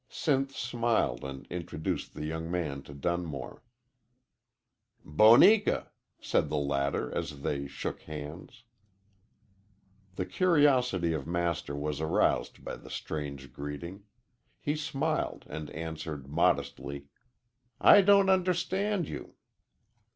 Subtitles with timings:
[0.09, 3.61] Sinth smiled and introduced the young man to Dunmore.
[5.05, 5.89] "Boneka!"
[6.19, 8.63] said the latter as they shook hands.
[10.15, 14.05] The curiosity of Master was aroused by the strange greeting.
[14.59, 17.05] He smiled, and answered, modestly,
[17.79, 19.35] "I don't understand you."